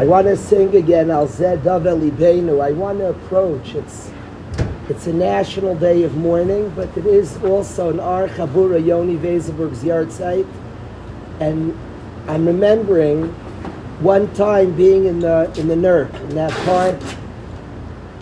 [0.00, 2.64] I want to sing again Al Zed Davel Libeinu.
[2.64, 3.74] I want to approach.
[3.74, 4.10] It's
[4.88, 9.84] it's a national day of mourning, but it is also an Ar Chabura Yoni Vezelberg's
[9.84, 10.48] yahrzeit.
[11.38, 11.78] And
[12.28, 13.26] I'm remembering
[14.00, 16.98] one time being in the in the NERC, in that park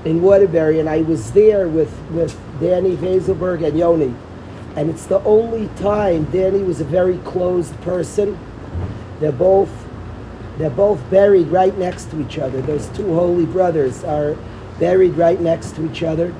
[0.05, 4.13] in Waterbury, and I was there with, with Danny Vezelberg and Yoni.
[4.75, 8.37] And it's the only time Danny was a very closed person.
[9.21, 9.88] They're both
[10.59, 12.61] they're both buried right next to each other.
[12.61, 14.37] Those two holy brothers are
[14.81, 16.35] buried right next to each other.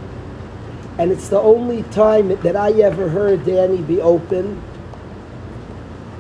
[0.99, 4.61] And it's the only time that I ever heard Danny be open.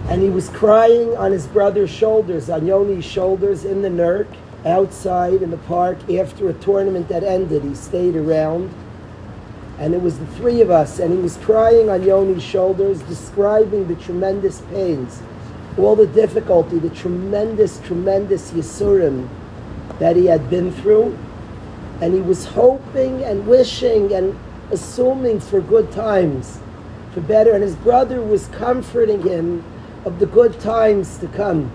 [0.08, 4.28] And he was crying on his brother's shoulders, on Yoni's shoulders in the NERC,
[4.64, 7.64] outside in the park after a tournament that ended.
[7.64, 8.72] He stayed around.
[9.80, 13.88] And it was the three of us, and he was crying on Yoni's shoulders, describing
[13.88, 15.20] the tremendous pains
[15.78, 19.28] all the difficulty, the tremendous, tremendous Yisurim
[19.98, 21.16] that he had been through.
[22.00, 24.38] And he was hoping and wishing and
[24.70, 26.60] assuming for good times,
[27.12, 27.52] for better.
[27.52, 29.64] And his brother was comforting him
[30.04, 31.72] of the good times to come.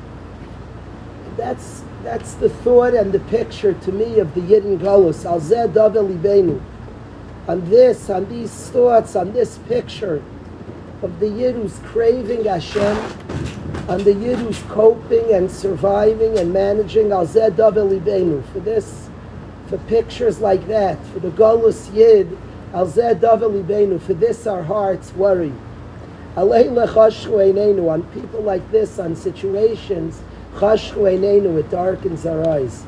[1.36, 5.26] That's, that's the thought and the picture to me of the Yidden Galus.
[5.26, 6.62] Al Zeh Davel.
[7.48, 10.24] On this, on these thoughts, on this picture
[11.02, 12.96] of the Yid who's craving Hashem,
[13.88, 18.44] on the Yid who's coping and surviving and managing al davel libenu.
[18.52, 19.10] For this,
[19.68, 22.38] for pictures like that, for the Golus Yid,
[22.74, 25.54] al davel libenu, for this our hearts worry.
[26.36, 30.22] Alei lechashchu einenu, on people like this, on situations,
[30.56, 32.84] chashchu einenu, it darkens our eyes.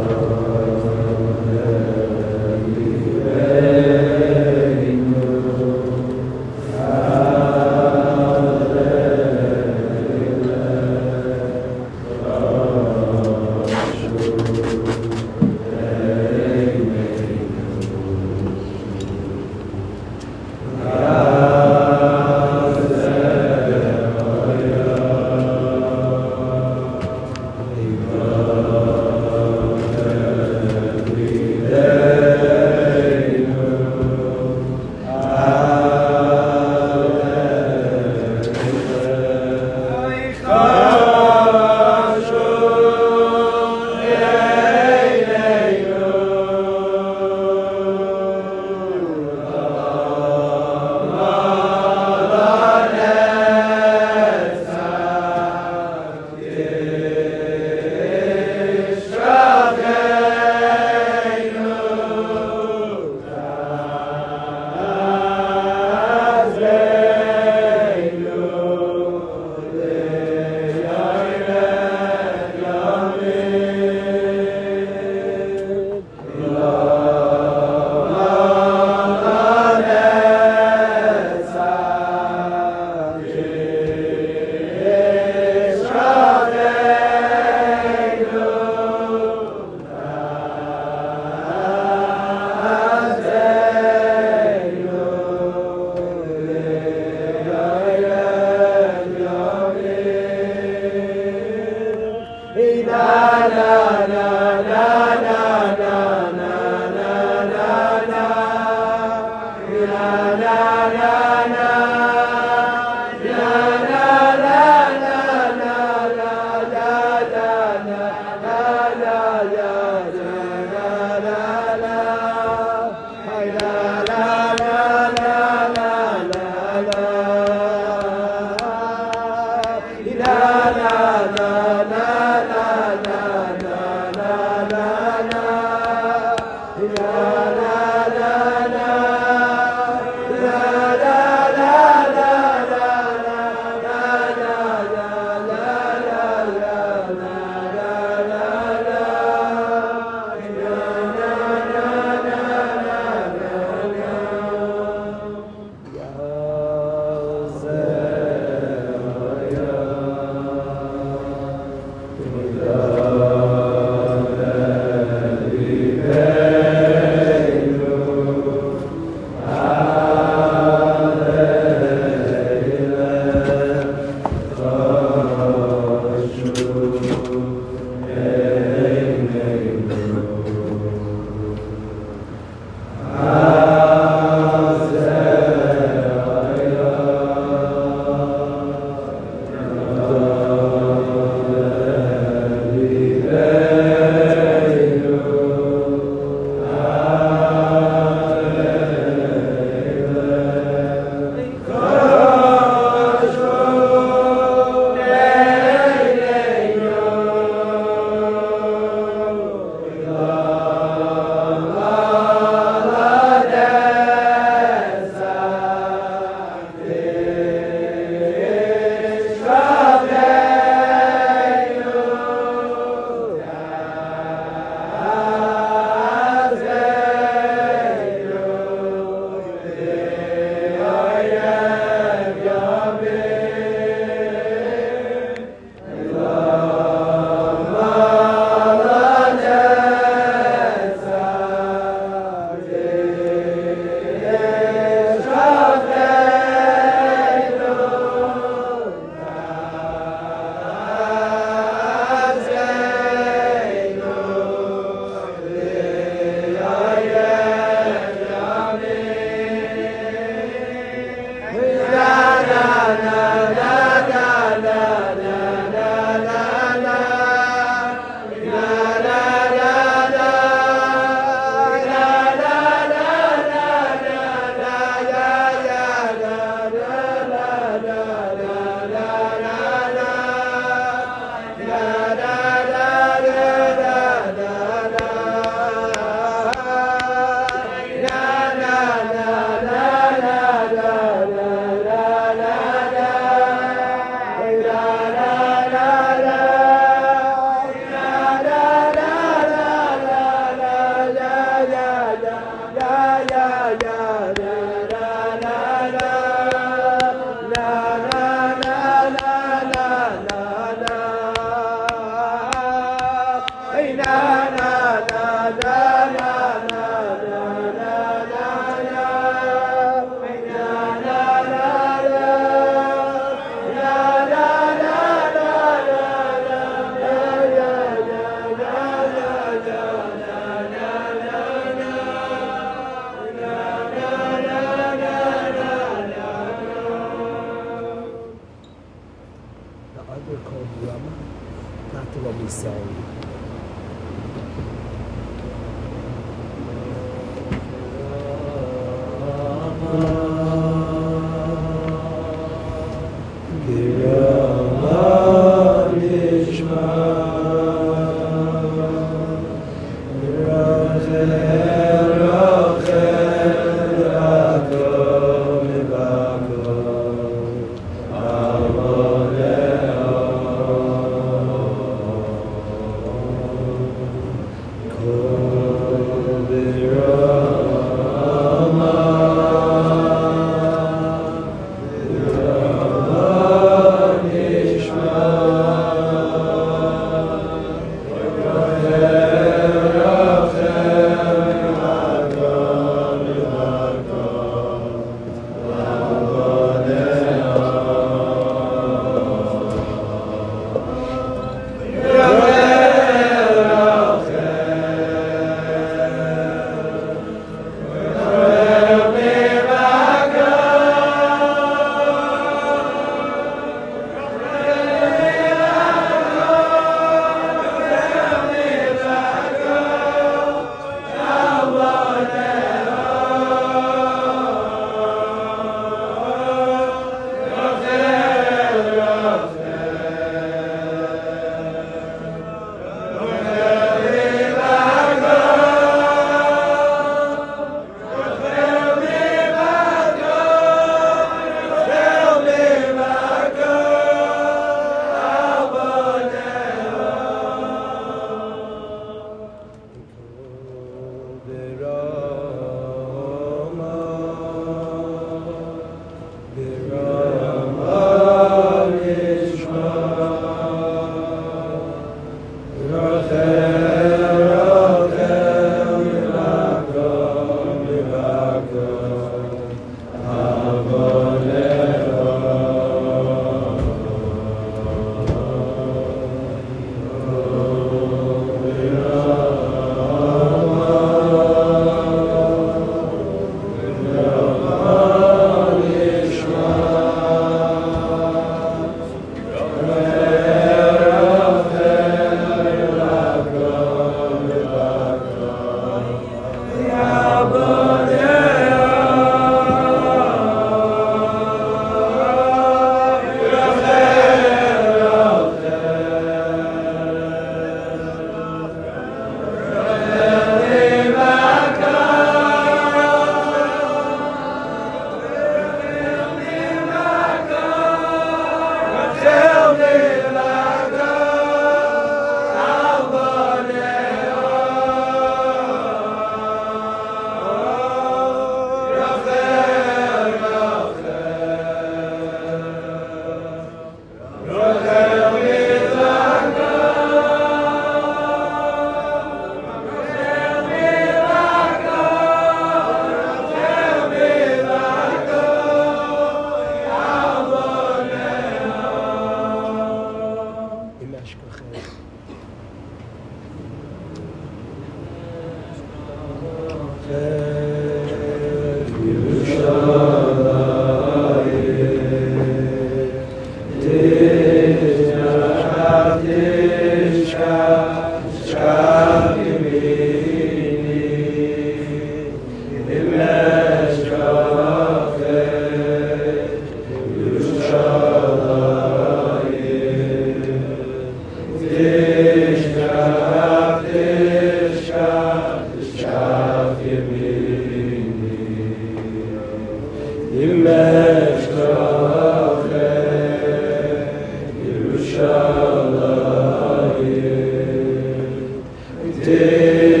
[599.41, 600.00] Deus.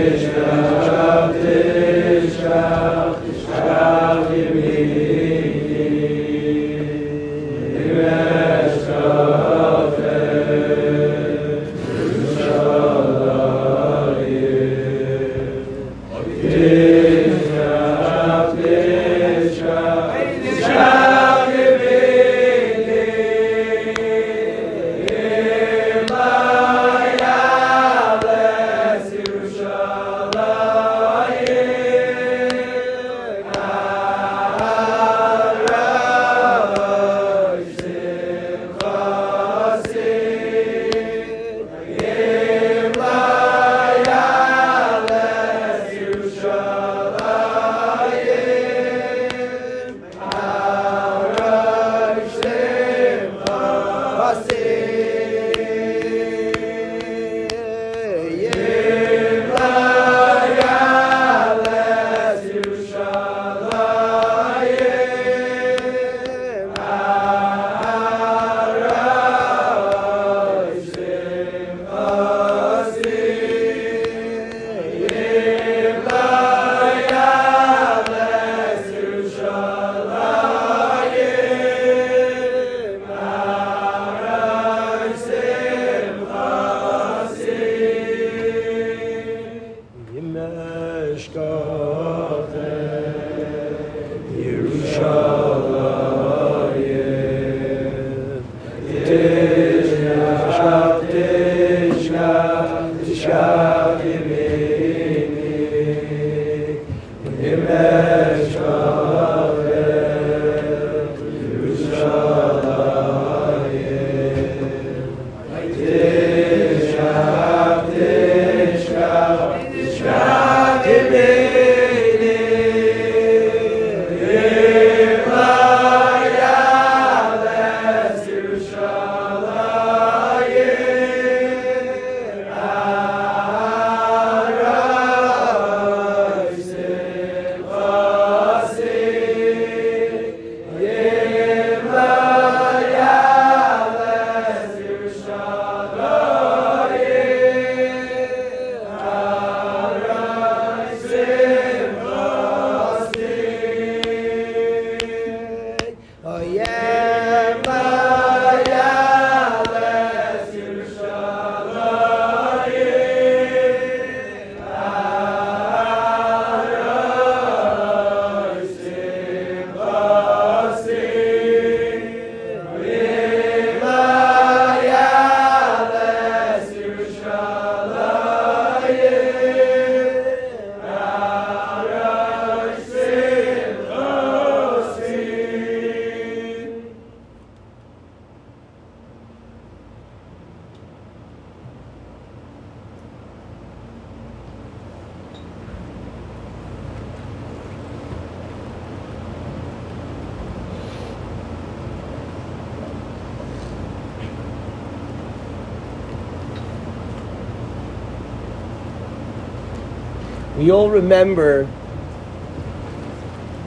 [210.61, 211.67] We all remember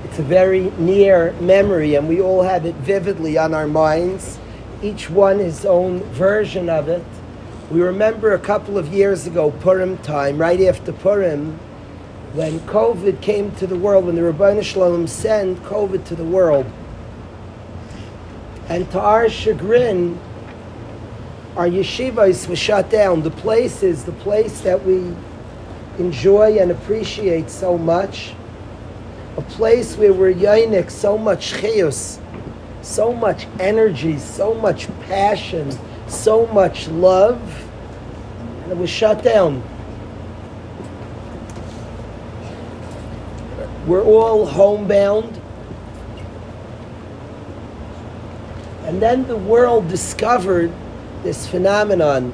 [0.04, 4.38] it's a very near memory and we all have it vividly on our minds.
[4.80, 7.02] Each one his own version of it.
[7.68, 11.58] We remember a couple of years ago purim time right after purim
[12.32, 16.22] when covid came to the world when the Ribono Shel Olam sent covid to the
[16.22, 16.70] world.
[18.68, 20.16] And to our chagrin
[21.56, 23.22] our yeshivas were shut down.
[23.22, 25.12] The place is the place that we
[25.98, 28.34] enjoy and appreciate so much.
[29.36, 32.20] A place where we're yainik so much chayus,
[32.82, 37.40] so much energy, so much passion, so much love,
[38.62, 39.62] and it was shut down.
[43.86, 45.40] We're all homebound.
[48.84, 50.72] And then the world discovered
[51.22, 52.32] this phenomenon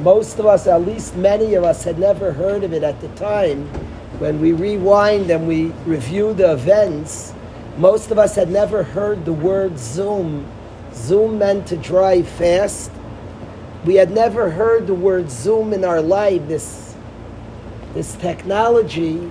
[0.00, 3.08] most of us, at least many of us, had never heard of it at the
[3.08, 3.66] time.
[4.18, 7.32] When we rewind and we review the events,
[7.78, 10.46] most of us had never heard the word Zoom.
[10.92, 12.90] Zoom meant to drive fast.
[13.84, 16.94] We had never heard the word Zoom in our life, this,
[17.92, 19.30] this technology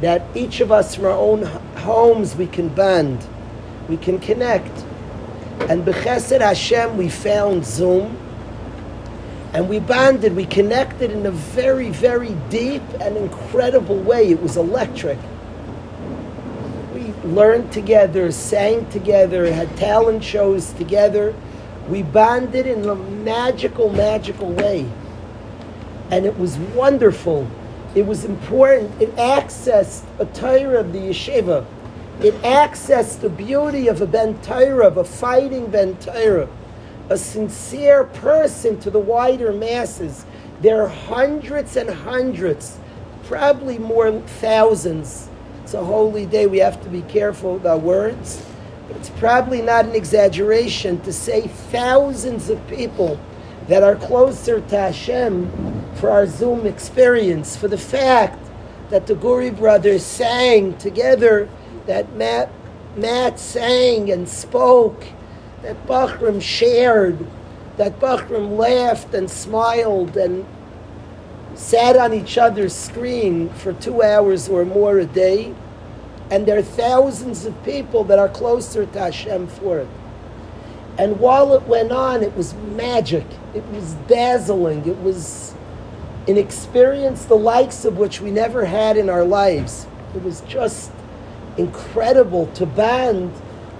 [0.00, 1.42] that each of us from our own
[1.76, 3.24] homes we can band,
[3.88, 4.84] we can connect.
[5.68, 8.18] And B'chesed Hashem, we found Zoom
[9.54, 14.30] and we bonded, we connected in a very, very deep and incredible way.
[14.30, 15.18] It was electric.
[16.92, 21.34] We learned together, sang together, had talent shows together.
[21.88, 24.86] We bonded in a magical, magical way.
[26.10, 27.48] And it was wonderful
[27.94, 29.00] It was important.
[29.00, 31.64] It accessed a Torah of the yeshiva.
[32.20, 36.48] It accessed the beauty of a Ben Torah, of a fighting Ben Torah,
[37.10, 40.24] a sincere person to the wider masses.
[40.60, 42.78] There are hundreds and hundreds,
[43.24, 45.28] probably more thousands.
[45.62, 46.46] It's a holy day.
[46.46, 48.44] We have to be careful our words.
[48.90, 53.18] It's probably not an exaggeration to say thousands of people
[53.68, 58.38] that are closer to Hashem for our Zoom experience, for the fact
[58.90, 61.48] that the Guri brothers sang together,
[61.86, 62.50] that Matt,
[62.96, 65.06] Matt sang and spoke,
[65.64, 67.18] that Bachram shared,
[67.78, 70.44] that Bachram laughed and smiled and
[71.54, 75.54] sat on each other's screen for two hours or more a day.
[76.30, 79.88] And there are thousands of people that are closer to Hashem for it.
[80.98, 83.26] And while it went on, it was magic.
[83.54, 84.86] It was dazzling.
[84.86, 85.54] It was
[86.28, 89.86] an experience the likes of which we never had in our lives.
[90.14, 90.92] It was just
[91.56, 93.32] incredible to band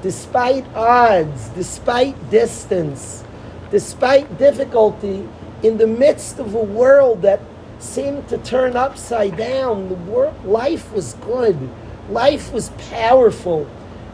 [0.05, 3.25] despite odds, despite distance,
[3.71, 5.27] despite difficulty,
[5.63, 7.41] in the midst of a world that
[7.79, 9.89] seemed to turn upside down.
[9.89, 11.71] The life was good.
[12.11, 13.67] Life was powerful.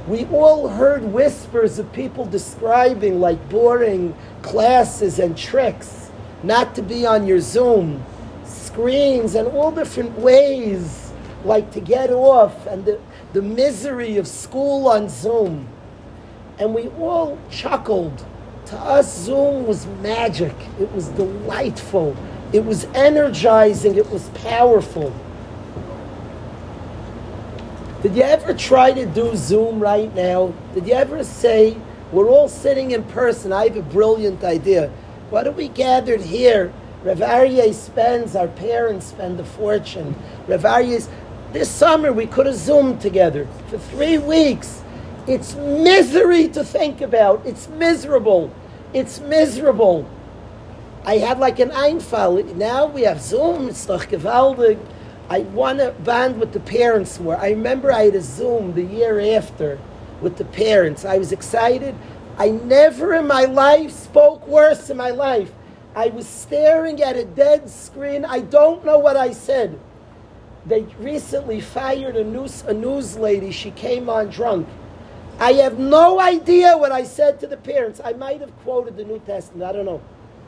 [0.07, 6.13] We all heard whispers of people describing like boring classes and tricks,
[6.45, 8.05] not to be on your Zoom,
[8.45, 11.13] screens, and all different ways,
[11.45, 13.01] like to get off, and the,
[13.33, 15.67] the misery of school on Zoom.
[16.61, 18.25] And we all chuckled.
[18.67, 20.55] To us, Zoom was magic.
[20.79, 22.17] It was delightful.
[22.53, 23.97] It was energizing.
[23.97, 25.13] It was powerful.
[28.03, 30.55] Did you ever try to do Zoom right now?
[30.75, 31.77] Did you ever say,
[32.13, 34.89] we're all sitting in person, I have a brilliant idea.
[35.31, 36.73] What are we gathered here?
[37.03, 40.15] Rav Aryeh spends, our parents spend a fortune.
[40.47, 41.09] Rav Aryeh's,
[41.53, 44.80] this summer we could have Zoomed together for three weeks.
[45.31, 47.47] It's misery to think about.
[47.47, 48.53] It's miserable.
[48.93, 50.11] It's miserable.
[51.05, 52.43] I had like an Einfall.
[52.57, 53.69] Now we have Zoom.
[53.69, 54.77] It's doch gewaltig.
[55.29, 57.37] I want to bond with the parents more.
[57.37, 59.79] I remember I had a Zoom the year after
[60.21, 61.05] with the parents.
[61.05, 61.95] I was excited.
[62.37, 65.53] I never in my life spoke worse in my life.
[65.95, 68.25] I was staring at a dead screen.
[68.25, 69.79] I don't know what I said.
[70.67, 73.53] They recently fired a news, a news lady.
[73.53, 74.67] She came on drunk.
[75.41, 77.99] I have no idea what I said to the parents.
[78.05, 79.65] I might have quoted the New Testament.
[79.65, 80.03] I don't know.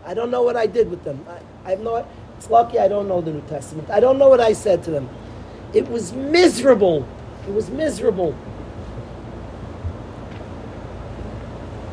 [0.04, 1.24] I don't know what I did with them.
[1.26, 3.88] I, I have no it's lucky I don't know the New Testament.
[3.88, 5.08] I don't know what I said to them.
[5.72, 7.08] It was miserable.
[7.46, 8.34] It was miserable.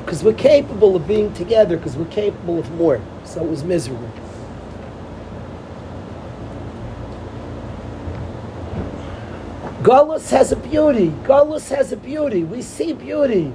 [0.02, 3.00] Because we're capable of being together, because we're capable of more.
[3.24, 4.10] So it was miserable.
[9.82, 11.08] Gullus has a beauty.
[11.24, 12.44] Gullus has a beauty.
[12.44, 13.54] We see beauty.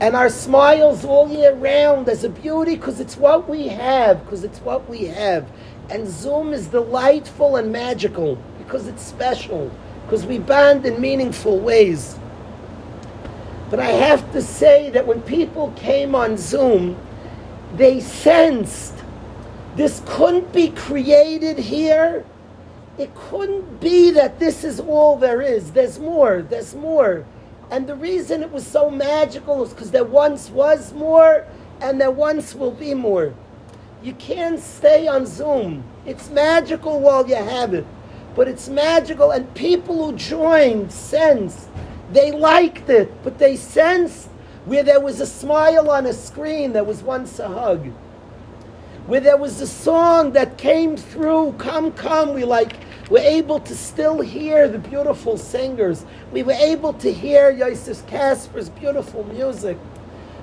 [0.00, 4.42] And our smiles all year round as a beauty because it's what we have, because
[4.42, 5.48] it's what we have.
[5.90, 9.70] And Zoom is delightful and magical because it's special,
[10.04, 12.18] because we bond in meaningful ways.
[13.70, 16.96] But I have to say that when people came on Zoom,
[17.76, 18.94] they sensed
[19.76, 22.24] this couldn't be created here.
[22.98, 25.72] It couldn't be that this is all there is.
[25.72, 27.24] There's more, there's more.
[27.70, 31.46] And the reason it was so magical is because there once was more
[31.80, 33.34] and there once will be more.
[34.02, 35.84] You can't stay on Zoom.
[36.06, 37.86] It's magical while you have it.
[38.34, 41.68] But it's magical, and people who joined sensed
[42.12, 44.28] they liked it, but they sensed
[44.64, 47.86] where there was a smile on a screen, there was once a hug.
[49.06, 52.76] Where there was a song that came through, come, come, we like,
[53.10, 56.04] were able to still hear the beautiful singers.
[56.32, 59.78] We were able to hear Yosef Kasper's beautiful music.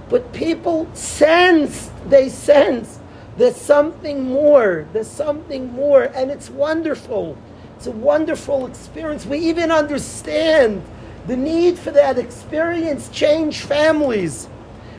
[0.10, 3.00] But people sensed, they sensed
[3.38, 4.88] there's something more.
[4.94, 6.04] There's something more.
[6.04, 7.38] And it's wonderful.
[7.76, 9.26] It's a wonderful experience.
[9.26, 10.82] We even understand
[11.28, 14.48] the need for that experience change families.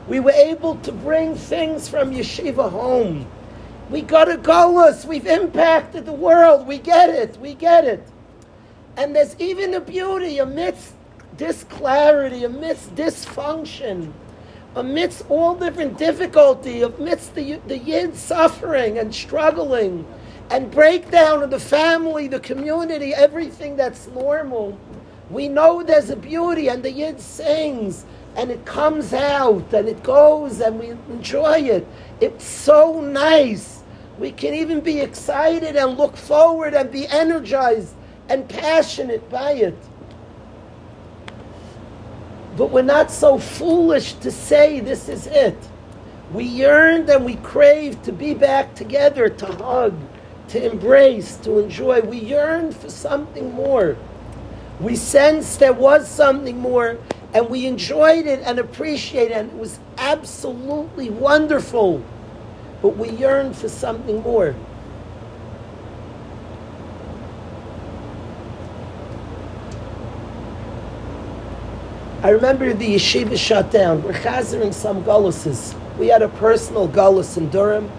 [0.06, 3.26] We were able to bring things from yeshiva home.
[3.90, 5.04] We got a gullus.
[5.04, 6.66] We've impacted the world.
[6.66, 7.38] We get it.
[7.38, 8.06] We get it.
[8.96, 10.94] And there's even a beauty amidst
[11.36, 14.12] this clarity, amidst dysfunction
[14.76, 20.06] amidst all different difficulty, amidst the, the yid suffering and struggling
[20.50, 24.78] and breakdown of the family, the community, everything that's normal,
[25.30, 28.04] we know there's a beauty and the yid sings
[28.36, 31.86] and it comes out and it goes and we enjoy it.
[32.20, 33.75] It's so nice
[34.18, 37.94] We can even be excited and look forward and be energized
[38.28, 39.76] and passionate by it.
[42.56, 45.58] But we're not so foolish to say this is it.
[46.32, 49.94] We yearned and we craved to be back together, to hug,
[50.48, 52.00] to embrace, to enjoy.
[52.00, 53.96] We yearned for something more.
[54.80, 56.98] We sensed there was something more,
[57.32, 62.02] and we enjoyed it and appreciated it, and it was absolutely wonderful.
[62.86, 64.54] But we yearn for something more.
[72.22, 74.04] I remember the yeshiva shut down.
[74.04, 75.74] We're chazering some gulluses.
[75.98, 77.90] We had a personal gullus in Durham.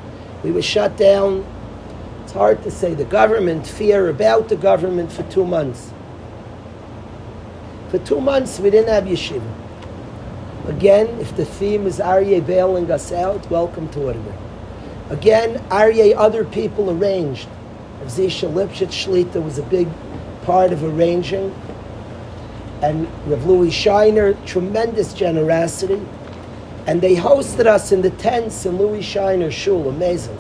[0.42, 1.46] We were shut down.
[2.24, 2.94] It's hard to say.
[2.94, 5.92] The government, fear about the government for two months.
[7.90, 9.54] For two months, we didn't have yeshiva.
[10.66, 14.47] Again, if the theme is Aryeh bailing us out, welcome to it.
[15.10, 17.48] Again, Aryeh, other people arranged.
[18.06, 19.88] Zisha Lipschitz Shlita was a big
[20.44, 21.54] part of arranging
[22.82, 26.02] and Rav Louis Shiner, tremendous generosity.
[26.86, 30.38] And they hosted us in the tents in Louis Shiner Shul, amazing.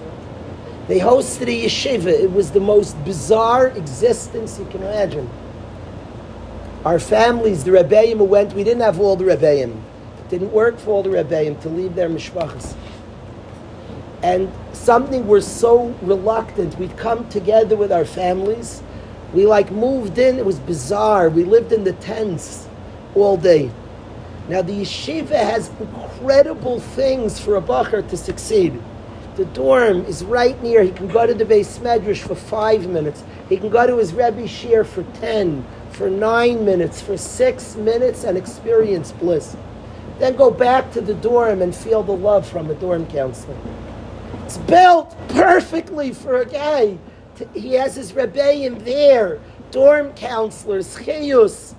[0.88, 2.08] They hosted a yeshiva.
[2.08, 5.30] It was the most bizarre existence you can imagine.
[6.86, 9.72] Our families, the Rebbeim who went, we didn't have all the Rebbeim.
[9.72, 12.76] It didn't work for all the Rebbeim to leave their mishpachas.
[14.24, 16.78] And something we're so reluctant.
[16.78, 18.82] We'd come together with our families
[19.34, 21.30] we like moved in, it was bizarre.
[21.30, 22.68] We lived in the tents
[23.14, 23.72] all day.
[24.48, 28.82] Now the yeshiva has incredible things for a bacher to succeed.
[29.36, 30.82] The dorm is right near.
[30.82, 33.24] He can go to the beis medrash for five minutes.
[33.50, 38.24] He can go to his Rebbe shir for ten, for nine minutes, for six minutes,
[38.24, 39.58] and experience bliss.
[40.18, 43.58] Then go back to the dorm and feel the love from a dorm counselor.
[44.48, 46.98] It's built perfectly for a guy
[47.54, 51.76] he has his rebbeim there, dorm counselors, chiyus.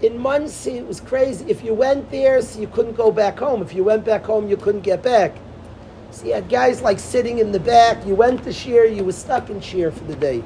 [0.00, 1.44] In Monsey, it was crazy.
[1.48, 3.60] If you went there, so you couldn't go back home.
[3.60, 5.36] If you went back home, you couldn't get back.
[6.12, 8.06] So you had guys like sitting in the back.
[8.06, 10.44] You went to shiur, you were stuck in shiur for the day.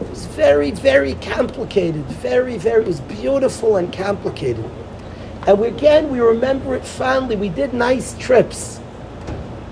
[0.00, 2.06] It was very, very complicated.
[2.06, 4.64] Very, very, it was beautiful and complicated.
[5.46, 7.36] And we, again, we remember it fondly.
[7.36, 8.80] We did nice trips.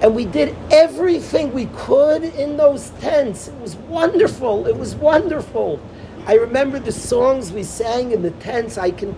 [0.04, 3.48] And we did everything we could in those tents.
[3.48, 4.66] It was wonderful.
[4.66, 5.80] It was wonderful.
[6.26, 8.76] I remember the songs we sang in the tents.
[8.76, 9.16] I can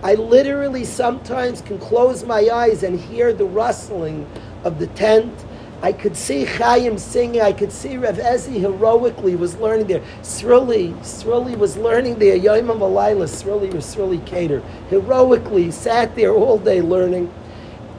[0.00, 4.30] I literally sometimes can close my eyes and hear the rustling
[4.62, 5.44] of the tent.
[5.82, 7.40] I could see Chaim singing.
[7.40, 10.02] I could see Rev Ezi heroically was learning there.
[10.22, 12.36] Sruli, Sruli was learning there.
[12.36, 14.60] Yom Malayla, Sruli was Sruli Cater.
[14.88, 17.28] Heroically sat there all day learning.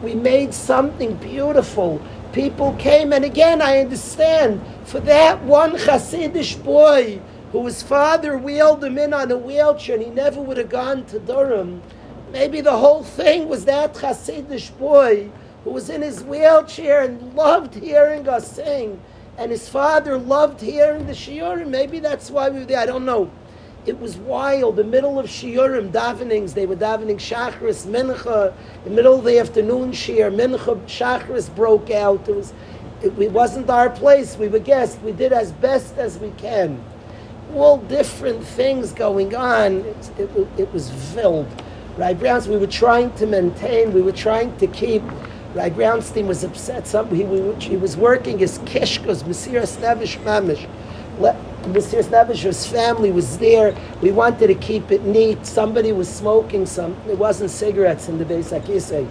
[0.01, 2.01] We made something beautiful
[2.33, 8.97] people came, and again, I understand for that one Hasidish boy whose father wheeled him
[8.97, 11.81] in on a wheelchair and he never would have gone to Durham.
[12.31, 15.31] Maybe the whole thing was that Hasidish boy
[15.63, 19.01] who was in his wheelchair and loved hearing us sing,
[19.37, 21.69] and his father loved hearing the shiurim.
[21.69, 22.79] Maybe that's why we were there.
[22.79, 23.31] I don't know.
[23.85, 24.75] It was wild.
[24.75, 28.53] The middle of shiurim davenings, they were davening shachris, mincha.
[28.85, 32.27] In the middle of the afternoon shiur, mincha, shachris broke out.
[32.27, 32.53] It was,
[33.01, 34.35] it, it wasn't our place.
[34.37, 34.99] We were guests.
[35.01, 36.83] We did as best as we can.
[37.55, 39.77] All different things going on.
[39.85, 41.47] It, it, it was filled.
[41.97, 45.03] Right, Browns, we were trying to maintain, we were trying to keep.
[45.53, 46.87] Right, Brownstein was upset.
[46.87, 47.23] Some, he,
[47.59, 50.69] he was working his kishkos, Mesiras Nefesh Mamish.
[51.63, 52.03] Mr.
[52.03, 53.75] Snevish's family was there.
[54.01, 55.45] We wanted to keep it neat.
[55.45, 56.95] Somebody was smoking some.
[57.07, 59.07] It wasn't cigarettes in the Beis Akise.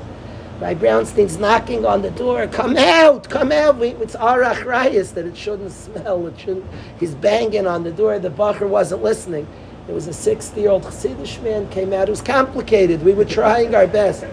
[0.61, 2.49] My Brownstein's knocking on the door.
[2.49, 3.29] Come out!
[3.31, 3.77] Come out!
[3.79, 6.27] We, it's arach rayas that it shouldn't smell.
[6.27, 6.67] It shouldn't.
[6.99, 8.19] He's banging on the door.
[8.19, 9.47] The bacher wasn't listening.
[9.87, 12.09] There was a 60-year-old Chassidish man came out.
[12.09, 13.03] It was complicated.
[13.05, 14.25] We were trying our best.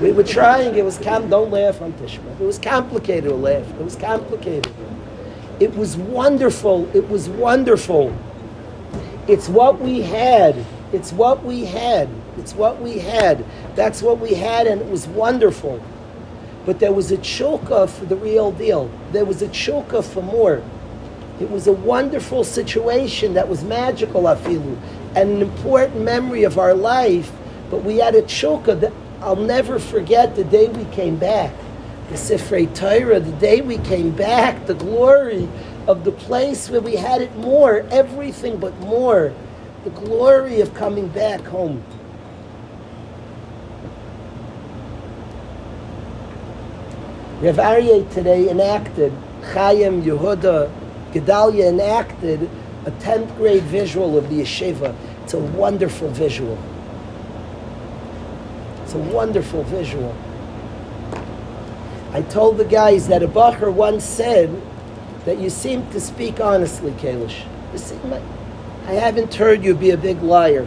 [0.00, 0.74] We were trying.
[0.74, 2.40] It was com- don't laugh on Tishma.
[2.40, 3.68] It was complicated to laugh.
[3.78, 4.72] It was complicated.
[5.60, 6.88] It was wonderful.
[6.94, 8.16] It was wonderful.
[9.28, 10.64] It's what we had.
[10.92, 12.08] It's what we had.
[12.38, 13.44] It's what we had.
[13.76, 15.80] That's what we had, and it was wonderful.
[16.66, 18.90] But there was a choka for the real deal.
[19.12, 20.62] There was a choka for more.
[21.40, 24.76] It was a wonderful situation that was magical, afilu,
[25.14, 27.30] and an important memory of our life.
[27.70, 31.52] But we had a choka that I'll never forget the day we came back
[32.08, 35.48] the Sifrei Torah, the day we came back, the glory
[35.86, 39.32] of the place where we had it more, everything but more,
[39.84, 41.82] the glory of coming back home.
[47.40, 49.12] Rav Aryeh today enacted
[49.52, 50.70] Chaim Yehuda
[51.14, 52.50] Gedalia enacted
[52.86, 54.94] a 10th grade visual of the yeshiva.
[55.22, 56.58] It's a wonderful visual.
[58.82, 60.14] It's a wonderful visual.
[62.14, 64.62] I told the guys that a Bacher once said
[65.24, 67.42] that you seem to speak honestly, Kalish.
[68.86, 70.64] I haven't heard you be a big liar.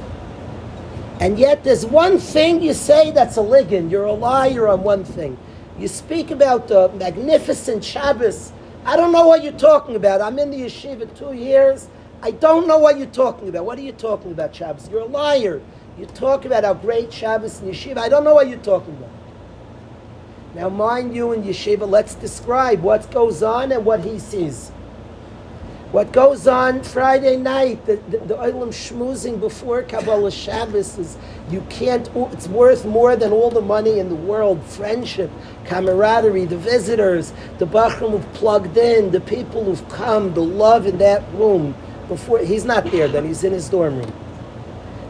[1.21, 3.89] And yet there's one thing you say that's a ligand.
[3.89, 5.37] You're a liar on one thing.
[5.79, 8.51] You speak about the magnificent Shabbos.
[8.83, 10.19] I don't know what you're talking about.
[10.19, 11.87] I'm in the yeshiva two years.
[12.21, 13.63] I don't know what you're talking about.
[13.63, 14.89] What are you talking about, Shabbos?
[14.89, 15.61] You're a liar.
[15.97, 17.99] You talk about how great Shabbos in yeshiva.
[17.99, 19.16] I don't know what you're talking about.
[20.57, 24.69] Now, mind you, in yeshiva, let's describe what goes on and what he sees.
[25.91, 31.15] What goes on Friday night, the, the, the Olam schmoozing before Kabbalah Shabbos is,
[31.51, 34.63] you can't, it's worth more than all the money in the world.
[34.63, 35.29] Friendship,
[35.65, 40.97] camaraderie, the visitors, the Bachram who've plugged in, the people who've come, the love in
[40.97, 41.75] that room.
[42.07, 44.13] Before He's not there then, he's in his dorm room.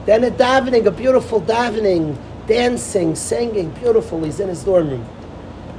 [0.06, 5.08] Then a davening, a beautiful davening, dancing, singing, beautiful, he's in his dorm room.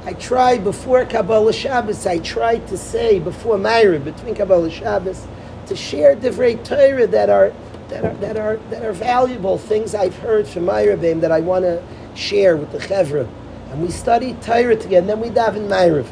[0.05, 5.27] I tried before Kabbalah Shabbos, I tried to say before Maariv, between Kabbalah Shabbos,
[5.67, 7.53] to share divrei Torah that are
[7.89, 11.63] that are that are that are valuable things I've heard from Myra that I want
[11.63, 11.83] to
[12.15, 13.27] share with the Chevra.
[13.71, 16.07] And we study Torah together, then we daven Maariv.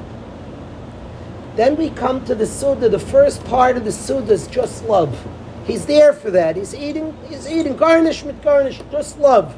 [1.56, 2.88] Then we come to the Suda.
[2.88, 5.28] The first part of the Suda is just love.
[5.66, 6.56] He's there for that.
[6.56, 7.18] He's eating.
[7.28, 8.80] He's eating garnish with garnish.
[8.92, 9.56] Just love.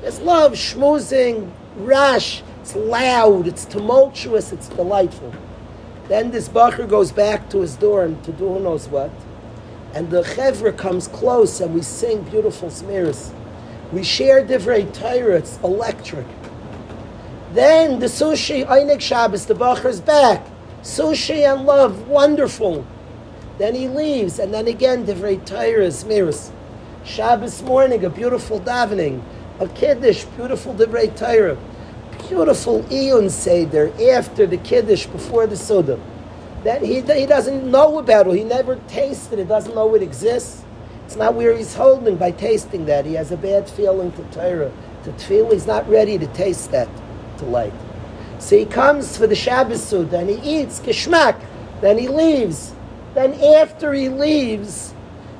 [0.00, 2.42] There's love, schmoozing, rash.
[2.60, 5.32] It's loud, it's tumultuous, it's delightful.
[6.08, 9.10] Then this bacher goes back to his dorm to do who knows what.
[9.94, 13.32] And the chevra comes close and we sing beautiful zemiros.
[13.92, 16.26] We share divrei Torah, it's electric.
[17.54, 20.46] Then the sushi, Einik Shabbos, the bacher's back.
[20.82, 22.86] Sushi and love, wonderful.
[23.56, 26.50] Then he leaves, and then again divrei Torah, zemiros.
[27.04, 29.22] Shabbos morning, a beautiful davening.
[29.58, 31.56] A kiddush, beautiful divrei Torah
[32.30, 36.00] beautiful Iyun Seder after the Kiddush, before the Suda.
[36.62, 40.62] That he, he doesn't know about it, he never tasted it, doesn't know it exists.
[41.06, 43.04] It's not where he's holding by tasting that.
[43.04, 44.70] He has a bad feeling to Torah,
[45.02, 45.52] to Tefillah.
[45.54, 46.88] He's not ready to taste that
[47.38, 47.72] to light.
[48.38, 51.44] So he comes for the Shabbos Suda and he eats Geschmack.
[51.80, 52.72] Then he leaves.
[53.14, 54.94] Then after he leaves,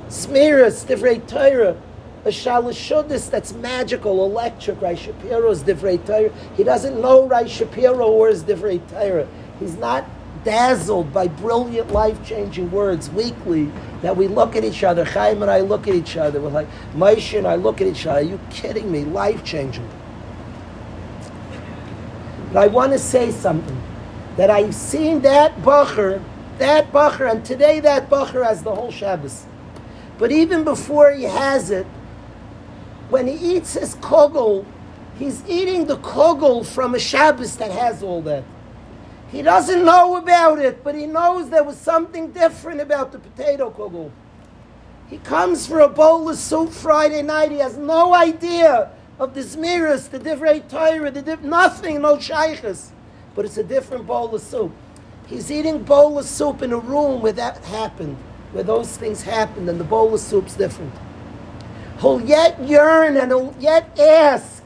[0.09, 1.76] Zmiros, Divrei Torah,
[2.24, 4.80] a shalashudis that's magical, electric.
[4.80, 6.33] Rai Shapiro's divrei Torah.
[6.56, 9.26] He doesn't know Rai Shapiro or his divrei Torah.
[9.59, 10.04] He's not
[10.44, 13.70] dazzled by brilliant, life-changing words weekly
[14.02, 15.04] that we look at each other.
[15.04, 16.40] Chaim and I look at each other.
[16.40, 18.20] We're like, Moshe and I look at each other.
[18.20, 19.04] Are you kidding me?
[19.04, 19.88] Life-changing.
[22.52, 23.80] But I want to say something.
[24.37, 26.22] That I've seen that bacher,
[26.59, 29.44] that bacher, and today that bacher has the whole Shabbos.
[30.18, 31.87] But even before he has it,
[33.10, 34.64] when he eats his kogel,
[35.18, 38.44] he's eating the kogel from a Shabbos that has all that.
[39.30, 43.70] He doesn't know about it, but he knows there was something different about the potato
[43.70, 44.10] kogel.
[45.08, 47.50] He comes for a bowl of soup Friday night.
[47.50, 52.92] He has no idea of the zmiros, the divrei Torah, the div- nothing, no shaykhs.
[53.34, 54.72] But it's a different bowl of soup.
[55.26, 58.16] He's eating bowl of soup in a room where that happened,
[58.52, 60.92] where those things happened, and the bowl of soup's different.
[62.00, 64.62] He'll yet yearn and he'll yet ask,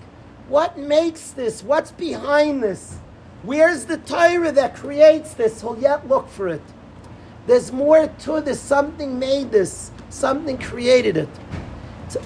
[0.48, 1.62] what makes this?
[1.62, 2.98] What's behind this?
[3.42, 5.60] Where's the Torah that creates this?
[5.60, 6.62] He'll yet look for it.
[7.46, 8.60] There's more to this.
[8.60, 9.90] Something made this.
[10.10, 11.28] Something created it.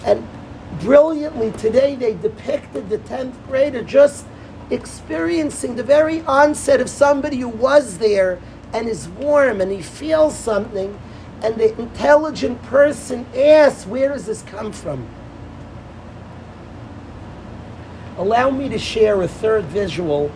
[0.05, 0.27] And
[0.81, 4.27] brilliantly today they depicted the 10th grader just
[4.71, 8.39] experiencing the very onset of somebody who was there
[8.75, 10.99] and is warm and he feels something
[11.43, 15.07] and the intelligent person asks, where does this come from?
[18.17, 20.33] Allow me to share a third visual.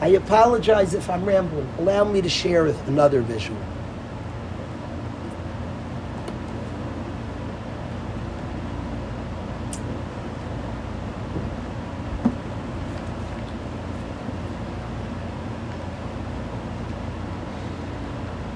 [0.00, 1.68] I apologize if I'm rambling.
[1.78, 3.58] Allow me to share another visual.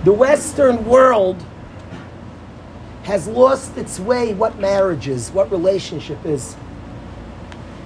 [0.05, 1.45] The Western world
[3.11, 6.55] has lost its way what marriage is, what relationship is.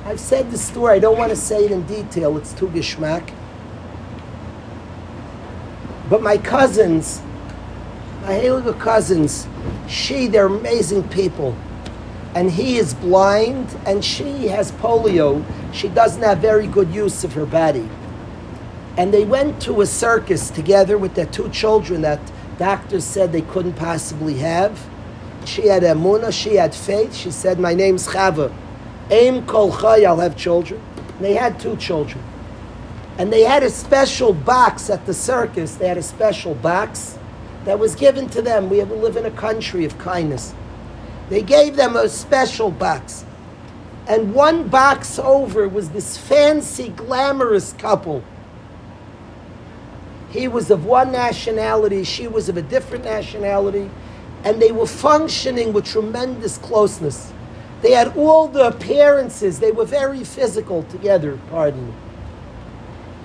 [0.05, 3.33] I've said the story, I don't want to say it in detail, it's too geschmack.
[6.11, 7.23] But my cousins,
[8.21, 9.49] my heilige cousins,
[9.89, 11.57] she, they're amazing people.
[12.35, 15.43] And he is blind and she has polio.
[15.73, 17.89] She doesn't have very good use of her body.
[18.99, 22.21] And they went to a circus together with their two children that
[22.59, 24.87] doctors said they couldn't possibly have.
[25.47, 27.15] She had a emuna, she had faith.
[27.15, 28.53] She said, "My name's Chava.
[29.11, 30.81] Aim kol chay, I'll have children."
[31.17, 32.23] And they had two children,
[33.19, 35.75] and they had a special box at the circus.
[35.75, 37.19] They had a special box
[37.65, 38.69] that was given to them.
[38.69, 40.55] We live in a country of kindness.
[41.31, 43.25] They gave them a special box,
[44.07, 48.23] and one box over was this fancy, glamorous couple.
[50.31, 53.89] He was of one nationality, she was of a different nationality
[54.45, 57.33] and they were functioning with tremendous closeness.
[57.83, 61.95] They had all the appearances, they were very physical together, pardon me.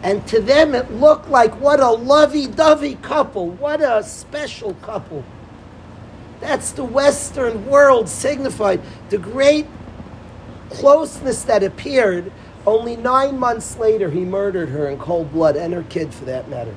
[0.02, 5.26] And to them, it looked like what a lovey dovey couple, what a special couple.
[6.40, 8.82] That's the Western world signified.
[9.10, 9.68] The great
[10.70, 12.32] closeness that appeared.
[12.66, 16.50] Only nine months later, he murdered her in cold blood, and her kid for that
[16.50, 16.76] matter.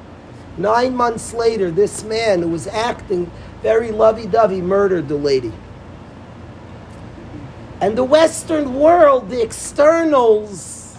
[0.56, 3.30] Nine months later, this man who was acting
[3.62, 5.52] very lovey dovey, murdered the lady.
[7.80, 10.98] And the Western world, the externals,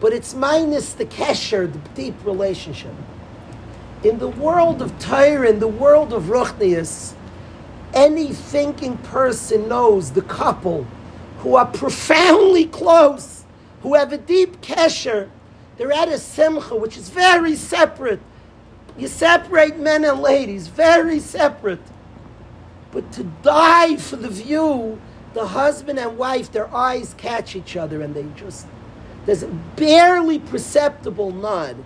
[0.00, 2.94] but it's minus the kesher, the deep relationship.
[4.02, 7.12] In the world of Torah, in the world of Ruchnius,
[7.92, 10.86] any thinking person knows the couple
[11.38, 13.44] who are profoundly close,
[13.82, 15.28] who have a deep kesher,
[15.76, 18.20] they're at a simcha, which is very separate
[18.98, 21.80] you separate men and ladies, very separate.
[22.92, 25.00] But to die for the view,
[25.34, 28.66] the husband and wife, their eyes catch each other and they just,
[29.26, 31.76] there's a barely perceptible nod.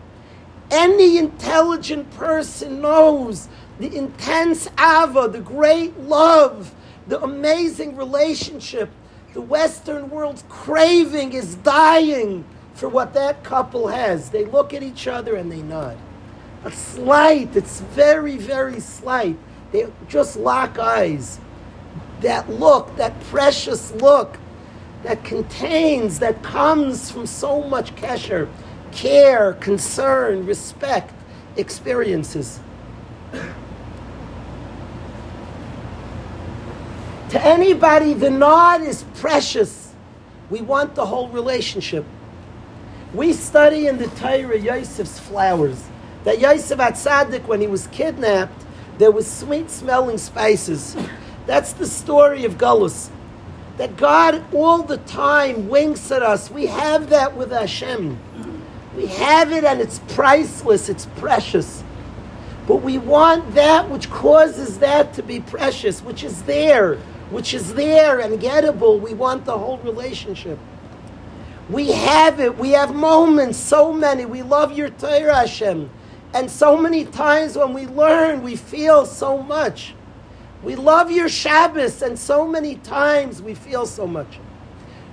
[0.70, 6.74] Any intelligent person knows the intense ava, the great love,
[7.06, 8.90] the amazing relationship.
[9.34, 14.30] The Western world's craving is dying for what that couple has.
[14.30, 15.98] They look at each other and they nod
[16.64, 19.36] a slight, it's very, very slight.
[19.70, 21.38] They just lock eyes.
[22.20, 24.38] That look, that precious look
[25.04, 28.48] that contains, that comes from so much kesher,
[28.90, 31.12] care, concern, respect,
[31.56, 32.60] experiences.
[37.28, 39.92] to anybody, the nod is precious.
[40.48, 42.06] We want the whole relationship.
[43.12, 45.84] We study in the Torah Yosef's flowers
[46.24, 48.64] that Yosef HaTzaddik, when he was kidnapped,
[48.98, 50.96] there was sweet smelling spices.
[51.46, 53.10] That's the story of Gullus.
[53.76, 56.50] That God all the time winks at us.
[56.50, 58.18] We have that with Hashem.
[58.96, 61.82] We have it and it's priceless, it's precious.
[62.66, 66.96] But we want that which causes that to be precious, which is there,
[67.30, 69.00] which is there and gettable.
[69.00, 70.58] We want the whole relationship.
[71.68, 72.56] We have it.
[72.56, 74.24] We have moments, so many.
[74.24, 75.90] We love your Torah, Hashem.
[76.34, 79.94] And so many times when we learn, we feel so much.
[80.64, 84.40] We love your Shabbos, and so many times we feel so much.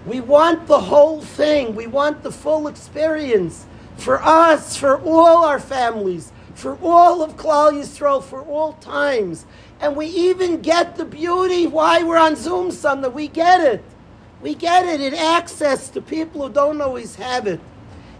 [0.07, 1.75] We want the whole thing.
[1.75, 3.67] We want the full experience
[3.97, 9.45] for us, for all our families, for all of Klal Yisrael, for all times.
[9.79, 13.09] And we even get the beauty why we're on Zoom Sunday.
[13.09, 13.83] We get it.
[14.41, 14.99] We get it.
[15.01, 17.59] It access to people who don't always have it.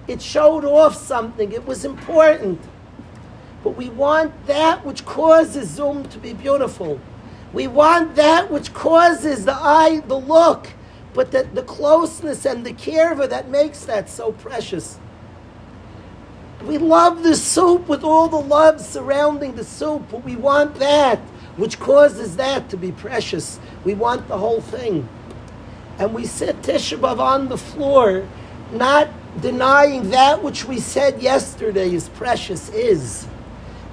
[0.08, 1.52] It showed off something.
[1.52, 2.62] It was important.
[3.64, 7.00] But we want that which causes Zoom to be beautiful.
[7.54, 10.70] We want that which causes the eye, the look,
[11.14, 14.98] but the, the closeness and the care of it that makes that so precious.
[16.66, 21.20] We love the soup with all the love surrounding the soup, but we want that
[21.58, 23.60] which causes that to be precious.
[23.84, 25.10] We want the whole thing.
[26.00, 28.28] And we sit Tisha on the floor,
[28.72, 29.10] not
[29.42, 33.28] denying that which we said yesterday is precious is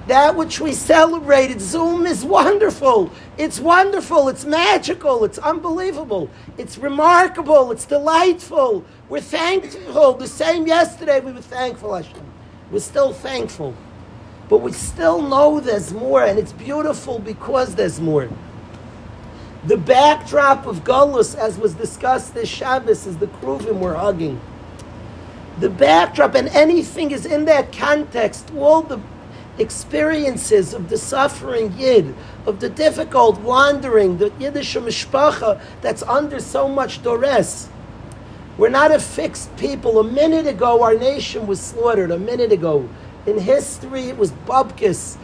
[0.09, 1.61] that which we celebrated.
[1.61, 3.11] Zoom is wonderful.
[3.37, 4.27] It's wonderful.
[4.29, 5.23] It's magical.
[5.23, 6.29] It's unbelievable.
[6.57, 7.71] It's remarkable.
[7.71, 8.83] It's delightful.
[9.07, 10.13] We're thankful.
[10.13, 12.25] The same yesterday we were thankful, Hashem.
[12.71, 13.73] We're still thankful.
[14.49, 18.29] But we still know there's more, and it's beautiful because there's more.
[19.65, 24.41] The backdrop of Gullus, as was discussed this Shabbos, is the Kruvim we're hugging.
[25.59, 28.99] The backdrop, and anything is in that context, all the
[29.59, 36.67] experiences of the suffering Yid, of the difficult wandering, the Yiddish mishpacha that's under so
[36.67, 37.69] much duress.
[38.57, 39.99] We're not a fixed people.
[39.99, 42.11] A minute ago, our nation was slaughtered.
[42.11, 42.89] A minute ago,
[43.25, 45.17] in history, it was Bubkis.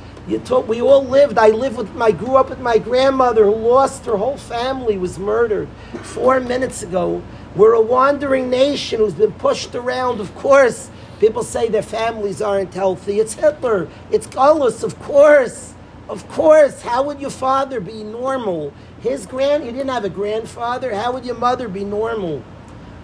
[0.46, 1.38] Told, we all lived.
[1.38, 5.20] I lived with my grew up with my grandmother who lost her whole family, was
[5.20, 5.68] murdered
[6.02, 7.22] four minutes ago.
[7.56, 10.90] We're a wandering nation who's been pushed around, of course,
[11.20, 13.20] People say their families aren't healthy.
[13.20, 13.88] It's Hitler.
[14.12, 15.74] It's Gullus, of course.
[16.10, 16.82] Of course.
[16.82, 18.74] How would your father be normal?
[19.02, 20.94] His grand, you didn't have a grandfather.
[20.94, 22.44] How would your mother be normal?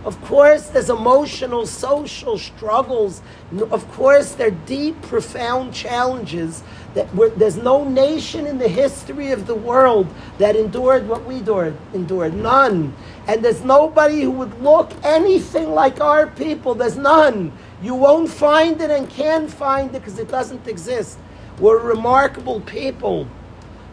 [0.04, 3.22] Of course, there's emotional, social struggles.
[3.70, 6.64] Of course, there are deep, profound challenges.
[6.94, 10.08] There's no nation in the history of the world
[10.40, 11.78] that endured what we endured.
[11.94, 12.34] endured.
[12.34, 12.94] None.
[13.28, 16.76] And there's nobody who would look anything like our people.
[16.76, 17.54] There's none.
[17.82, 21.18] You won't find it and can't find it because it doesn't exist.
[21.60, 23.28] We're remarkable people.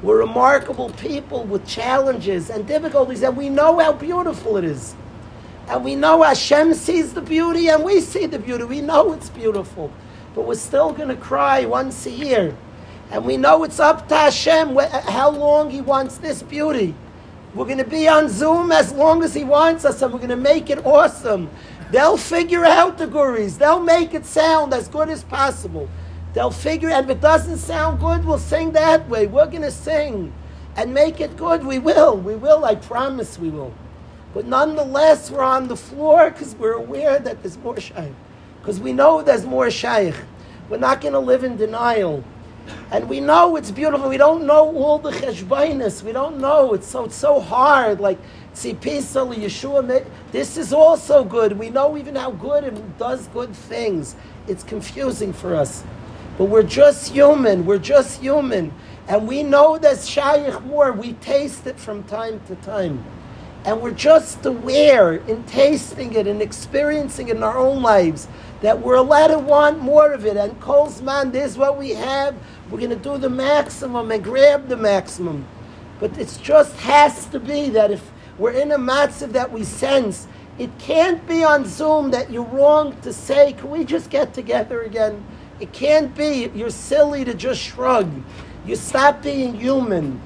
[0.03, 4.95] We're remarkable people with challenges and difficulties, and we know how beautiful it is.
[5.69, 8.65] And we know Hashem sees the beauty and we see the beauty.
[8.65, 9.93] We know it's beautiful.
[10.35, 12.57] But we're still going to cry once a year.
[13.11, 16.95] And we know it's up to Hashem how long He wants this beauty.
[17.55, 20.31] We're going to be on Zoom as long as He wants us and we're going
[20.31, 21.49] to make it awesome.
[21.91, 23.57] They'll figure out the guris.
[23.57, 25.89] They'll make it sound as good as possible.
[26.35, 29.27] They'll figure, and if it doesn't sound good, we'll sing that way.
[29.27, 30.33] We're going to sing
[30.77, 31.65] and make it good.
[31.65, 32.17] We will.
[32.19, 32.65] We will.
[32.65, 33.73] I promise we will.
[34.35, 38.13] But nonetheless, we're on the floor because we're aware that there's more shaykh.
[38.61, 40.15] Because we know there's more shaykh.
[40.69, 42.23] We're not going to live in denial.
[42.91, 44.09] And we know it's beautiful.
[44.09, 46.03] We don't know all the cheshbainis.
[46.03, 46.75] We don't know.
[46.75, 48.01] It's so, it's so hard.
[48.01, 48.19] Like,
[48.55, 51.59] see, Pisal, Yeshua, this is also good.
[51.59, 54.17] We know even how good it does good things.
[54.47, 55.85] It's confusing for us.
[56.37, 57.67] But we're just human.
[57.67, 58.73] We're just human.
[59.09, 60.93] And we know that shaykh more.
[60.93, 63.05] We taste it from time to time
[63.65, 68.29] and we're just aware in tasting it and experiencing it in our own lives
[68.63, 70.37] that we're allowed to want more of it.
[70.37, 72.35] And Kolzman, this is what we have.
[72.71, 75.47] We're going to do the maximum and grab the maximum.
[76.01, 80.27] But it just has to be that if we're in a matzav that we sense,
[80.59, 84.83] it can't be on Zoom that you're wrong to say, can we just get together
[84.83, 85.25] again?
[85.61, 86.51] It can't be.
[86.55, 88.11] You're silly to just shrug.
[88.67, 90.21] You stop being human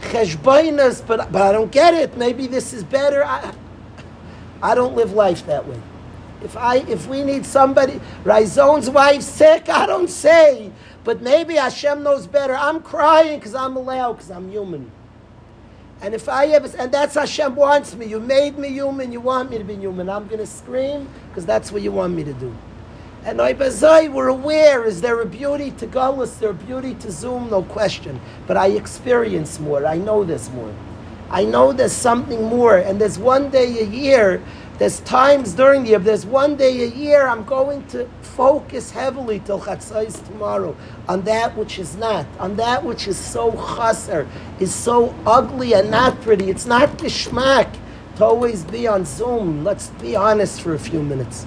[0.00, 2.16] cheshbainas, but but I don't get it.
[2.16, 3.24] Maybe this is better.
[3.24, 3.52] I,
[4.62, 5.80] I don't live life that way.
[6.42, 10.70] If I if we need somebody, Raizon's wife sick, I don't say.
[11.06, 12.56] But maybe Hashem knows better.
[12.56, 14.90] I'm crying because I'm allowed because I'm human.
[16.00, 18.06] And if I ever and that's Hashem wants me.
[18.06, 19.12] You made me human.
[19.12, 20.10] You want me to be human.
[20.10, 22.52] I'm going to scream because that's what you want me to do.
[23.24, 27.12] And I Oibazai, we're aware, is there a beauty to Gullus, there a beauty to
[27.12, 28.20] Zoom, no question.
[28.48, 30.74] But I experience more, I know there's more.
[31.30, 34.42] I know there's something more, and there's one day a year,
[34.78, 39.40] there's times during the year, there's one day a year I'm going to focus heavily
[39.40, 40.76] till Chatzais tomorrow
[41.08, 44.28] on that which is not, on that which is so chaser,
[44.60, 46.50] is so ugly and not pretty.
[46.50, 47.74] It's not geschmack
[48.16, 49.64] to always be on Zoom.
[49.64, 51.46] Let's be honest for a few minutes.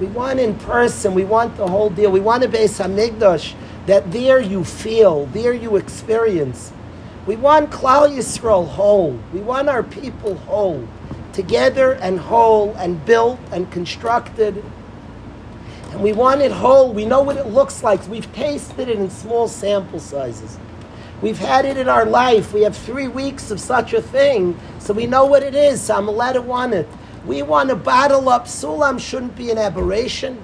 [0.00, 1.12] We want in person.
[1.14, 2.12] We want the whole deal.
[2.12, 3.54] We want a Beis Hamikdash
[3.86, 6.72] that there you feel, there you experience.
[7.26, 9.18] We want Klal Yisrael whole.
[9.32, 10.86] We want our people whole,
[11.32, 14.62] together and whole and built and constructed.
[15.90, 16.92] And we want it whole.
[16.92, 18.06] We know what it looks like.
[18.08, 20.58] We've tasted it in small sample sizes.
[21.22, 22.52] We've had it in our life.
[22.52, 25.80] We have three weeks of such a thing, so we know what it is.
[25.80, 26.86] So I'm allowed to want it.
[27.24, 28.44] We want to bottle up.
[28.44, 30.38] Sulam shouldn't be an aberration.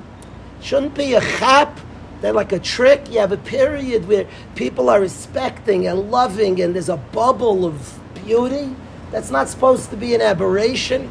[0.62, 1.78] Shouldn't be a chap.
[2.22, 3.10] They're like a trick.
[3.10, 8.00] You have a period where people are respecting and loving, and there's a bubble of
[8.24, 8.74] beauty.
[9.10, 11.10] That's not supposed to be an aberration.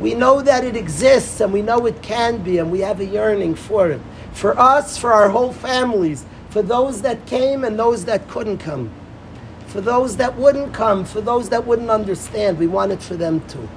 [0.00, 3.04] We know that it exists, and we know it can be, and we have a
[3.04, 4.00] yearning for it.
[4.32, 8.90] For us, for our whole families, for those that came and those that couldn't come,
[9.66, 13.46] for those that wouldn't come, for those that wouldn't understand, we want it for them
[13.48, 13.68] too.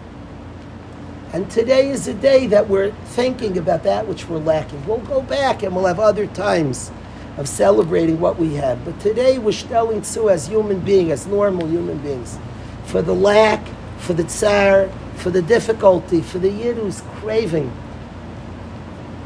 [1.34, 4.86] And today is a day that we're thinking about that which we're lacking.
[4.86, 6.92] We'll go back and we'll have other times
[7.38, 8.84] of celebrating what we have.
[8.84, 12.38] But today we're telling to as human beings, as normal human beings,
[12.86, 13.66] for the lack,
[13.98, 14.90] for the tsar,
[15.22, 17.72] for the difficulty, for the yid who's craving.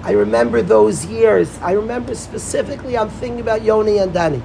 [0.03, 1.57] I remember those years.
[1.61, 4.41] I remember specifically, I'm thinking about Yoni and Dani.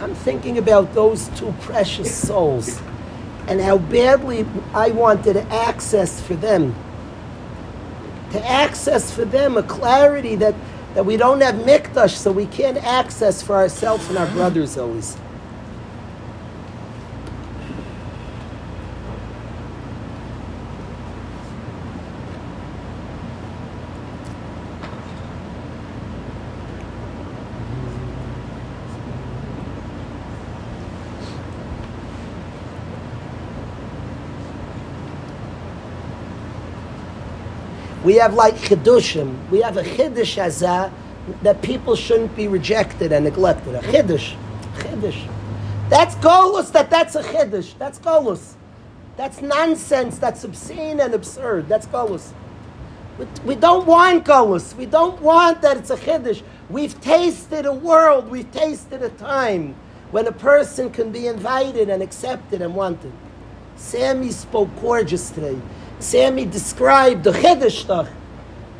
[0.00, 2.80] I'm thinking about those two precious souls
[3.48, 6.74] and how badly I wanted access for them.
[8.32, 10.54] To access for them a clarity that,
[10.94, 15.16] that we don't have mikdash, so we can't access for ourselves and our brothers always.
[38.06, 39.50] We have like chidushim.
[39.50, 40.92] We have a chiddush azah
[41.42, 43.74] that people shouldn't be rejected and neglected.
[43.74, 44.36] A chiddush,
[44.76, 45.28] chiddush.
[45.90, 46.70] That's golus.
[46.70, 47.76] That that's a chiddush.
[47.78, 48.52] That's golus.
[49.16, 50.18] That's nonsense.
[50.20, 51.68] That's obscene and absurd.
[51.68, 52.30] That's golus.
[53.18, 54.76] We, we don't want golus.
[54.76, 56.44] We don't want that it's a chiddush.
[56.70, 58.30] We've tasted a world.
[58.30, 59.74] We've tasted a time
[60.12, 63.12] when a person can be invited and accepted and wanted.
[63.74, 65.60] Sammy spoke gorgeous today.
[65.98, 68.08] Sammy described the Chedeshtach.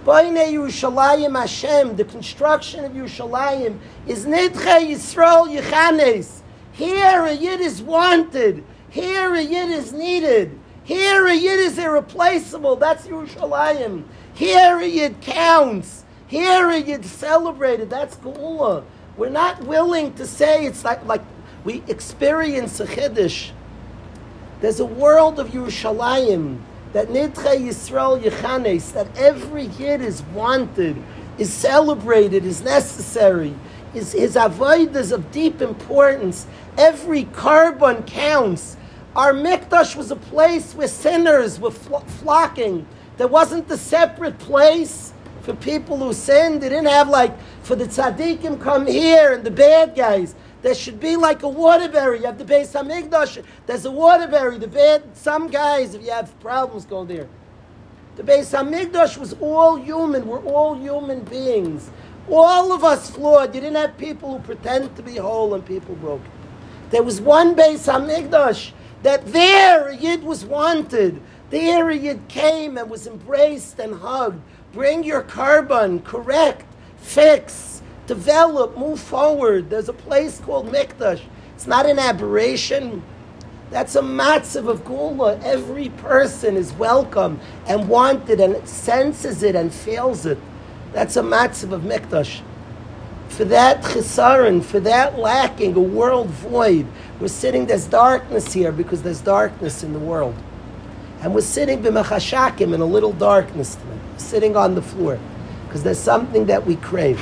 [0.05, 6.41] Yerushalayim Hashem, the construction of Yerushalayim, is Nidche Yisrael Yechanes.
[6.73, 8.63] Here a Yid is wanted.
[8.91, 10.59] Here a Yid is needed.
[10.85, 12.77] Here a Yid is irreplaceable.
[12.77, 14.05] That's Yerushalayim.
[14.35, 16.05] Here a Yid counts.
[16.27, 17.89] Here a Yid celebrated.
[17.89, 18.85] That's Geula.
[19.17, 21.23] We're not willing to say it's like, like
[21.65, 23.53] we experience a Chiddush.
[24.61, 26.61] There's a world of Yerushalayim
[26.97, 30.97] that Nidche Yisrael Yechanes, that every Yid is wanted,
[31.37, 33.55] is celebrated, is necessary,
[33.93, 36.47] is his avodas of deep importance.
[36.79, 38.79] Every korban counts.
[39.15, 42.87] Our mikdash was a place where sinners were flocking.
[43.19, 46.63] There wasn't a separate place for people who sinned.
[46.63, 50.35] They didn't have like for the tzaddikim come here and the bad guys.
[50.67, 52.19] There should be like a waterbury.
[52.19, 53.41] You have the Beis Hamikdash.
[53.67, 54.59] There's a waterbury.
[54.59, 57.29] The bad, some guys, if you have problems, go there.
[58.17, 60.27] The Beis Hamikdash was all human.
[60.27, 61.89] We're all human beings.
[62.29, 63.55] All of us flawed.
[63.55, 66.29] You didn't have people who pretend to be whole and people broken.
[66.91, 68.73] There was one Beis Hamikdash
[69.05, 71.23] that there a Yid was wanted.
[71.51, 74.43] There a Yid came and was embraced and hugged.
[74.73, 77.76] Bring your korban, correct, fix
[78.07, 79.71] develop, move forward.
[79.71, 81.21] There's a place called Mikdash.
[81.55, 83.03] It's not an aberration.
[83.71, 85.43] That's a matzav of geula.
[85.43, 90.39] Every person is welcome and wanted and senses it and feels it.
[90.93, 92.43] That's a matzav of Mikdash.
[93.29, 96.87] For that chisaron, for that lacking, a world void,
[97.21, 100.35] we're sitting, there's darkness here because there's darkness in the world.
[101.21, 105.19] And we're sitting b'mechashakim in a little darkness tonight, sitting on the floor
[105.67, 107.21] because there's something that we crave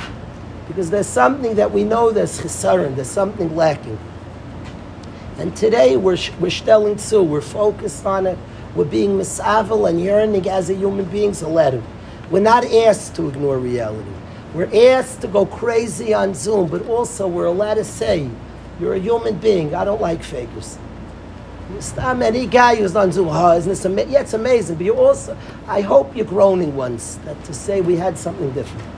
[0.67, 3.99] because there's something that we know there's chisaron, there's something lacking.
[5.37, 8.37] And today we're, we're stelling too, we're focused on it,
[8.75, 11.83] we're being misavel and yearning as a human beings a letter.
[12.31, 14.09] We're not asked to ignore reality.
[14.53, 18.29] We're asked to go crazy on Zoom, but also we're allowed to say,
[18.79, 20.77] you're a human being, I don't like fakers.
[21.79, 24.11] Stop any guy who's on Zoom, oh, isn't this amazing?
[24.11, 25.37] Yeah, it's amazing, but you also,
[25.67, 28.94] I hope you're groaning once that to say we had something different.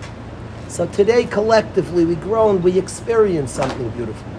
[0.70, 4.30] So today, collectively, we groan, we experience something beautiful.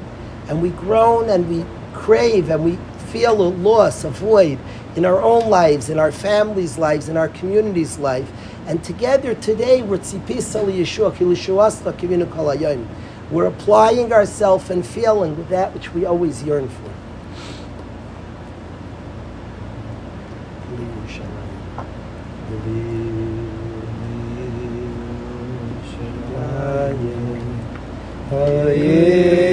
[0.48, 1.64] And we groan and we
[1.94, 2.78] crave and we
[3.10, 4.58] feel a loss, a void
[4.94, 8.30] in our own lives, in our families' lives, in our community's life.
[8.66, 9.96] And together today, we're
[13.46, 16.87] applying ourselves and feeling with that which we always yearn for.
[28.30, 29.47] Hare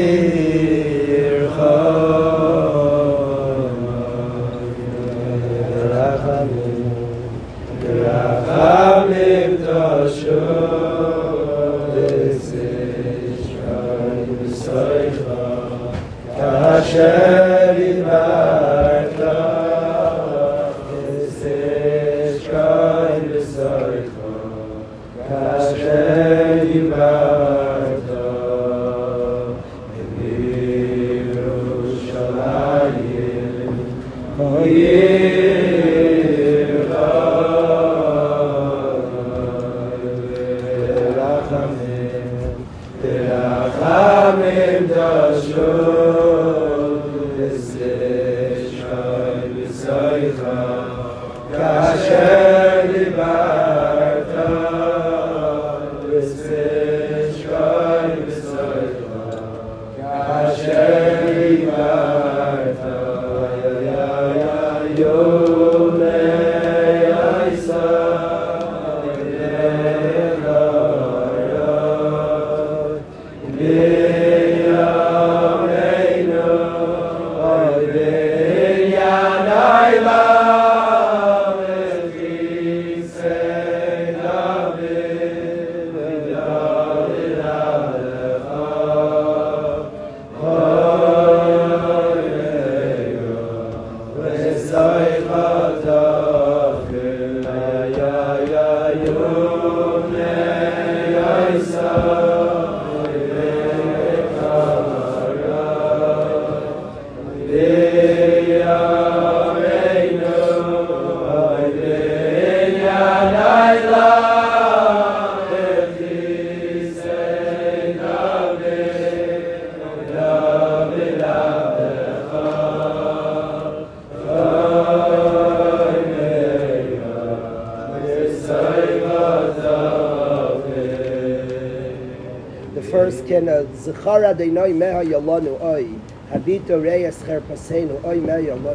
[135.26, 135.86] לן אוי היי
[136.32, 138.74] הדיתורה שער פאסיין אוי מאיר אומר